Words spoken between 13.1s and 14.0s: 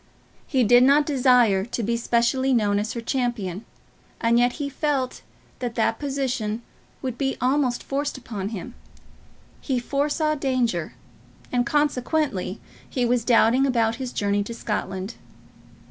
doubting about